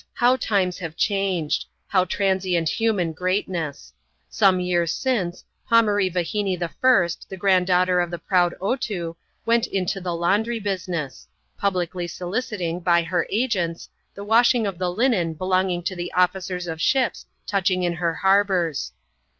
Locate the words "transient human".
2.03-3.13